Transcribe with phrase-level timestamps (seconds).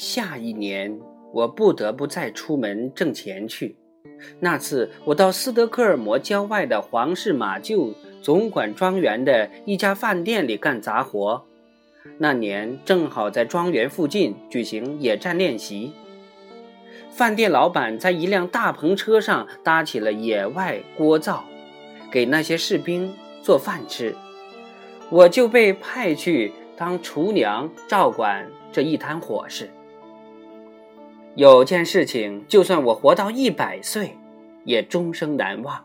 [0.00, 0.98] 下一年，
[1.30, 3.76] 我不得不再出门挣钱去。
[4.38, 7.92] 那次，我到斯德哥尔摩郊外的皇室马厩
[8.22, 11.44] 总管庄园的一家饭店里干杂活。
[12.16, 15.92] 那年正好在庄园附近举行野战练习。
[17.10, 21.44] 饭店老板在一辆大篷车上搭起了野外锅灶，
[22.10, 24.16] 给那些士兵做饭吃。
[25.10, 29.68] 我就被派去当厨娘，照管这一摊伙食。
[31.36, 34.16] 有件事情，就算我活到一百岁，
[34.64, 35.84] 也终生难忘，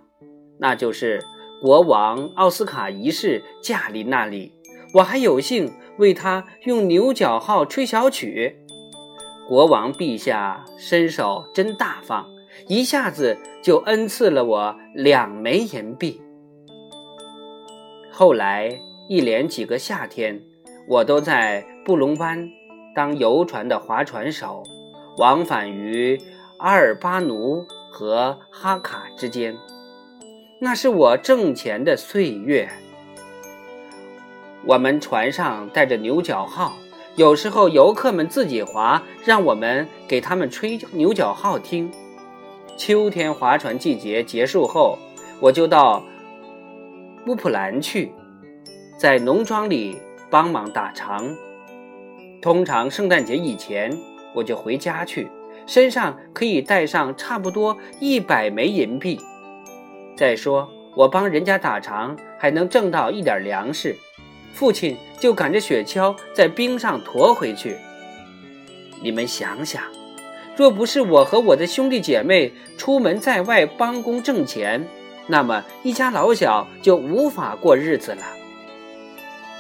[0.60, 1.24] 那就是
[1.62, 4.52] 国王奥斯卡一世驾临那里，
[4.94, 8.58] 我还有幸为他用牛角号吹小曲。
[9.48, 12.26] 国王陛下伸手真大方，
[12.68, 16.20] 一下子就恩赐了我两枚银币。
[18.12, 20.42] 后来一连几个夏天，
[20.88, 22.50] 我都在布隆湾
[22.96, 24.64] 当游船的划船手，
[25.18, 26.20] 往返于
[26.58, 29.56] 阿尔巴奴和哈卡之间。
[30.60, 32.70] 那是我挣钱的岁月。
[34.66, 36.74] 我们船上带着牛角号。
[37.16, 41.90] 有时候游客们自己划，让我们给他们吹牛角号听。
[42.76, 45.00] 秋天划船季节结束后，
[45.40, 46.04] 我就到
[47.26, 48.12] 乌普兰去，
[48.98, 49.98] 在农庄里
[50.30, 51.34] 帮忙打场。
[52.42, 53.98] 通常圣诞节以前，
[54.36, 55.28] 我就回家去，
[55.66, 59.20] 身上可以带上差不多一百枚银币。
[60.16, 63.96] 再说，我帮人家打场，还能挣到一点粮食。
[64.54, 67.76] 父亲就赶着雪橇在冰上驮回去。
[69.02, 69.82] 你们想想，
[70.56, 74.88] 若不是我和我的兄弟姐妹出门在外帮工挣钱，
[75.28, 78.24] 那么一家老小就无法过日子了。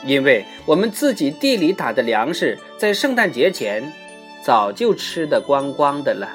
[0.05, 3.83] 因为我们自己地里打的粮食，在圣诞节前
[4.45, 6.29] 早就吃得光光的了。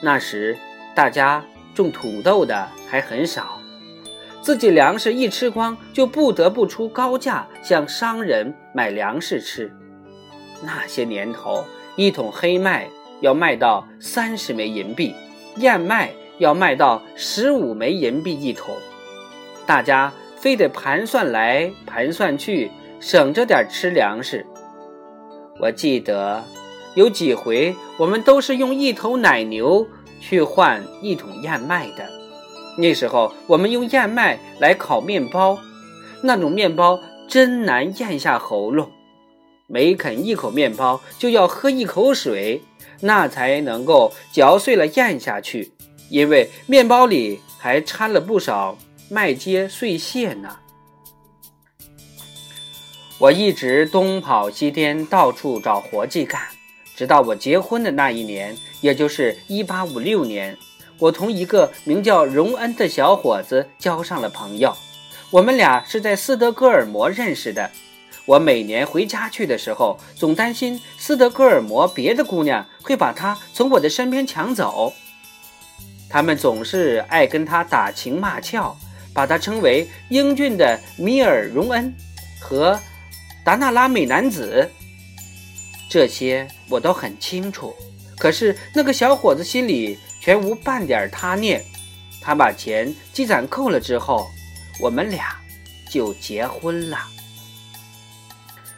[0.00, 0.56] 那时
[0.94, 1.44] 大家
[1.74, 3.58] 种土豆的还很少。
[4.40, 9.74] 自己粮食一吃光，就不得不出高价向商人买粮食吃。
[10.62, 11.64] 那些年头，
[11.96, 12.88] 一桶黑麦
[13.20, 15.12] 要卖到三十枚银币，
[15.56, 18.72] 燕麦要卖到十五枚银币一桶，
[19.66, 22.70] 大家非得盘算来盘算去，
[23.00, 24.46] 省着点吃粮食。
[25.58, 26.42] 我记得
[26.94, 29.86] 有几回，我们都是用一头奶牛
[30.20, 32.08] 去换一桶燕麦的。
[32.78, 35.58] 那时候，我们用燕麦来烤面包，
[36.22, 38.90] 那种面包真难咽下喉咙，
[39.66, 42.62] 每啃一口面包就要喝一口水，
[43.00, 45.72] 那才能够嚼碎了咽下去，
[46.10, 48.76] 因为面包里还掺了不少
[49.10, 50.56] 麦秸碎屑呢。
[53.18, 56.40] 我一直东跑西颠，到处找活计干，
[56.96, 60.56] 直到我结婚的那一年，也就是一八五六年。
[60.98, 64.76] 我同一个名叫荣恩的小伙子交上了朋友，
[65.30, 67.70] 我们俩是在斯德哥尔摩认识的。
[68.24, 74.92] 我每年回家去的时候，总担心斯德哥尔摩别的姑娘会把他从我的身边抢走。
[76.08, 78.76] 他们总是爱跟他打情骂俏，
[79.12, 81.92] 把他称为英俊的米尔·荣恩
[82.38, 82.78] 和
[83.44, 84.70] 达纳拉美男子。
[85.92, 87.74] 这些我都很清楚，
[88.16, 89.98] 可是那个小伙子心里……
[90.22, 91.62] 全无半点他念，
[92.18, 94.26] 他把钱积攒够了之后，
[94.80, 95.36] 我们俩
[95.90, 96.96] 就结婚了。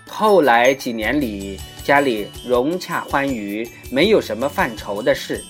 [0.08, 5.44] 后来几年里，家里融洽欢愉，没有什么犯愁的事。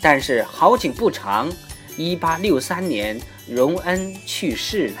[0.00, 1.52] 但是好景不长，
[1.96, 4.96] 一八六三年，荣恩去世了。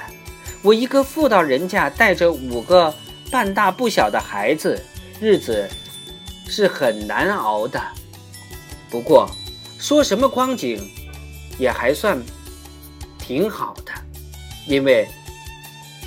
[0.62, 2.94] 我一个妇道人家，带着五个
[3.28, 4.80] 半大不小的孩子，
[5.18, 5.66] 日子
[6.48, 7.80] 是很难熬的。
[8.90, 9.28] 不过。
[9.78, 10.90] 说什么光景，
[11.58, 12.18] 也还算
[13.18, 13.92] 挺好的，
[14.66, 15.06] 因为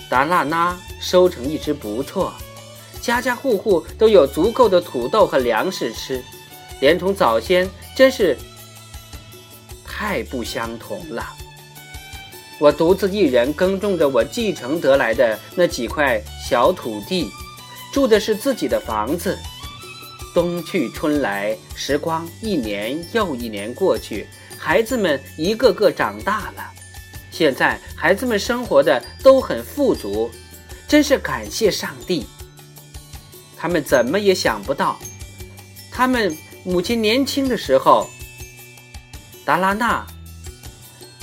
[0.09, 2.33] 达拉那收成一直不错，
[2.99, 6.21] 家家户户都有足够的土豆和粮食吃，
[6.81, 8.35] 连同早先真是
[9.85, 11.23] 太不相同了。
[12.57, 17.29] 我独自一人耕种着我继承得来的那几块小土地，
[17.93, 19.37] 住的是自己的房子。
[20.33, 24.27] 冬去春来，时光一年又一年过去，
[24.57, 26.71] 孩子们一个个长大了。
[27.31, 30.29] 现在孩子们生活的都很富足，
[30.87, 32.25] 真是感谢上帝。
[33.57, 34.99] 他们怎么也想不到，
[35.91, 38.09] 他们母亲年轻的时候，
[39.45, 40.05] 达拉纳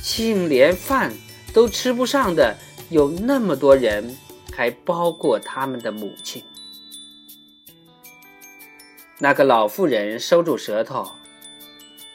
[0.03, 1.13] 竟连饭
[1.53, 2.57] 都吃不上的
[2.91, 4.17] 有那么多人，
[4.55, 6.43] 还包括他们的母亲。
[9.19, 11.11] 那个老妇人收住舌头，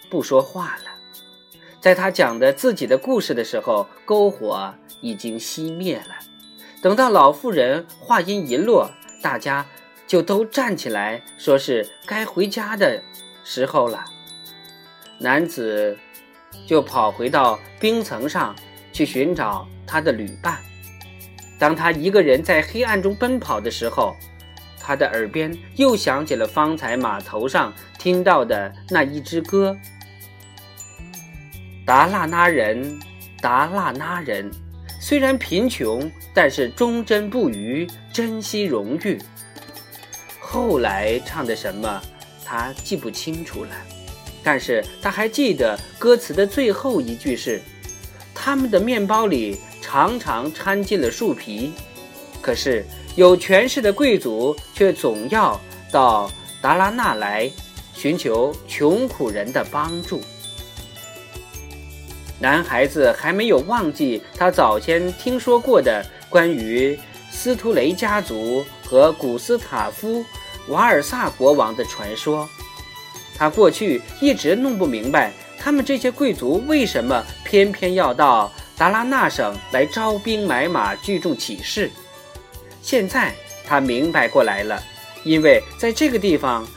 [0.09, 0.91] 不说话了。
[1.79, 4.71] 在他讲的自己的故事的时候，篝火
[5.01, 6.15] 已经熄灭了。
[6.79, 9.65] 等到老妇人话音一落，大家
[10.05, 13.01] 就都站起来，说是该回家的
[13.43, 14.05] 时候了。
[15.17, 15.97] 男子
[16.67, 18.55] 就跑回到冰层上
[18.93, 20.59] 去寻找他的旅伴。
[21.57, 24.15] 当他一个人在黑暗中奔跑的时候，
[24.81, 29.77] 他的耳边又响起了方才码头上听到的那一支歌。
[31.85, 32.99] 达拉那人，
[33.41, 34.49] 达拉那人，
[34.99, 39.19] 虽然贫穷，但是忠贞不渝，珍惜荣誉。
[40.39, 42.01] 后来唱的什么，
[42.43, 43.69] 他记不清楚了，
[44.43, 47.61] 但是他还记得歌词的最后一句是
[48.35, 51.73] ：“他们的面包里常常掺进了树皮。”
[52.41, 52.83] 可是
[53.15, 55.59] 有权势的贵族却总要
[55.91, 56.31] 到
[56.61, 57.51] 达拉纳来
[57.93, 60.21] 寻求穷苦人的帮助。
[62.39, 66.97] 男孩子还没有忘记他早先听说过的关于
[67.29, 70.19] 斯图雷家族和古斯塔夫·
[70.69, 72.49] 瓦尔萨国王的传说。
[73.37, 81.91] 他过去一直弄不明白，他们这些贵族为什么偏偏要到达拉纳省来招兵买马、聚众起事。
[82.81, 83.33] 现在
[83.65, 84.81] 他明白过来了，
[85.23, 86.67] 因为在这个地方。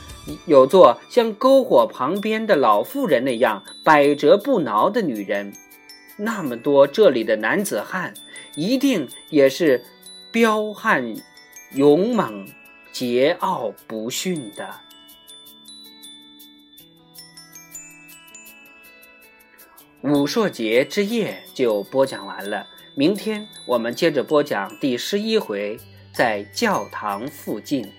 [0.47, 5.53] 有座像篝火旁边的老妇人那样百折不挠的女人，
[6.17, 8.11] 那么多这里的男子汉，
[8.55, 9.85] 一定也是
[10.31, 11.13] 彪悍、
[11.73, 12.47] 勇猛、
[12.91, 14.67] 桀骜不驯的。
[20.01, 22.65] 武硕节之夜就播讲完了，
[22.95, 25.77] 明天我们接着播讲第十一回，
[26.15, 27.91] 在教堂附近。